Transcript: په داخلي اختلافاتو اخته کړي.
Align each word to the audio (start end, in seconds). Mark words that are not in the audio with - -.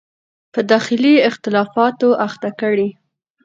په 0.53 0.59
داخلي 0.71 1.13
اختلافاتو 1.29 2.09
اخته 2.27 2.49
کړي. 2.61 2.89